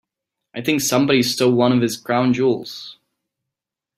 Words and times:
I 0.55 0.61
think 0.61 0.81
somebody 0.81 1.21
stole 1.21 1.51
one 1.53 1.71
of 1.71 1.81
his 1.83 1.95
crown 1.95 2.33
jewels. 2.33 2.97